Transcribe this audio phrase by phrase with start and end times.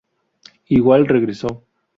[0.67, 1.63] Igual Regreso.